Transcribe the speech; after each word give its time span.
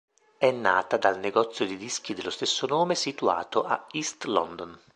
È 0.39 0.49
nata 0.49 0.97
dal 0.97 1.19
negozio 1.19 1.63
di 1.67 1.77
dischi 1.77 2.15
dello 2.15 2.31
stesso 2.31 2.65
nome 2.65 2.95
situato 2.95 3.63
a 3.65 3.85
East 3.91 4.23
London. 4.23 4.75